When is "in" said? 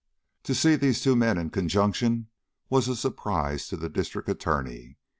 1.37-1.51